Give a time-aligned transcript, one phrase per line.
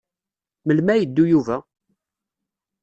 [0.65, 1.57] Melmi ad yeddu Yuba?